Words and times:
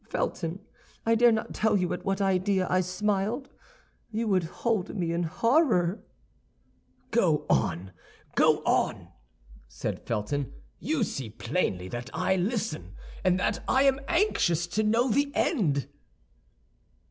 Felton, 0.09 0.61
I 1.05 1.13
dare 1.13 1.31
not 1.31 1.53
tell 1.53 1.77
you 1.77 1.93
at 1.93 2.03
what 2.03 2.21
idea 2.21 2.65
I 2.67 2.81
smiled; 2.81 3.51
you 4.09 4.27
would 4.29 4.45
hold 4.45 4.95
me 4.95 5.11
in 5.13 5.21
horror—" 5.21 6.03
"Go 7.11 7.45
on! 7.47 7.91
go 8.33 8.63
on!" 8.63 9.09
said 9.67 10.01
Felton; 10.07 10.53
"you 10.79 11.03
see 11.03 11.29
plainly 11.29 11.87
that 11.89 12.09
I 12.13 12.35
listen, 12.35 12.95
and 13.23 13.39
that 13.39 13.63
I 13.67 13.83
am 13.83 13.99
anxious 14.07 14.65
to 14.69 14.81
know 14.81 15.07
the 15.11 15.31
end." 15.35 15.87